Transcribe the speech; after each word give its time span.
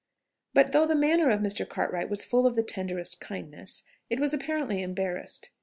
But 0.55 0.71
though 0.71 0.87
the 0.87 0.95
manner 0.95 1.29
of 1.29 1.41
Mr. 1.41 1.63
Cartwright 1.69 2.09
was 2.09 2.25
full 2.25 2.47
of 2.47 2.55
the 2.55 2.63
tenderest 2.63 3.19
kindness, 3.21 3.83
it 4.09 4.19
was 4.19 4.33
apparently 4.33 4.81
embarrassed. 4.81 5.51